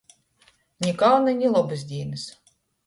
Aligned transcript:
Ni 0.85 0.95
kauna, 1.03 1.37
ni 1.43 1.53
lobys 1.59 1.87
dīnys. 1.93 2.29